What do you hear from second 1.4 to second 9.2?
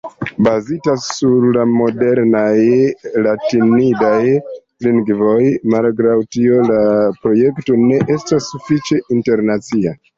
la modernaj latinidaj lingvoj, malgraŭ tio, la projekto ne estas sufiĉe